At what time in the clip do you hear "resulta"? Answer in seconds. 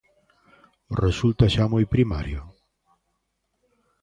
1.03-1.45